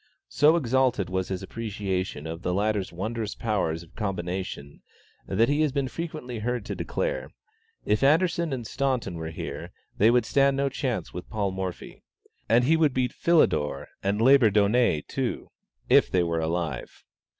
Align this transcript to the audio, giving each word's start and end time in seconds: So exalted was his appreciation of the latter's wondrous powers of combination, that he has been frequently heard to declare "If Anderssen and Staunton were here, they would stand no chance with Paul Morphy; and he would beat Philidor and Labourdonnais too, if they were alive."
So 0.29 0.55
exalted 0.55 1.11
was 1.11 1.27
his 1.27 1.43
appreciation 1.43 2.25
of 2.25 2.41
the 2.41 2.55
latter's 2.55 2.91
wondrous 2.91 3.35
powers 3.35 3.83
of 3.83 3.93
combination, 3.95 4.81
that 5.27 5.47
he 5.47 5.61
has 5.61 5.71
been 5.71 5.87
frequently 5.87 6.39
heard 6.39 6.65
to 6.65 6.75
declare 6.75 7.29
"If 7.85 8.01
Anderssen 8.01 8.51
and 8.51 8.65
Staunton 8.65 9.13
were 9.13 9.29
here, 9.29 9.69
they 9.99 10.09
would 10.09 10.25
stand 10.25 10.57
no 10.57 10.69
chance 10.69 11.13
with 11.13 11.29
Paul 11.29 11.51
Morphy; 11.51 12.01
and 12.49 12.63
he 12.63 12.75
would 12.77 12.95
beat 12.95 13.13
Philidor 13.13 13.89
and 14.01 14.19
Labourdonnais 14.19 15.03
too, 15.07 15.51
if 15.87 16.09
they 16.09 16.23
were 16.23 16.39
alive." 16.39 17.03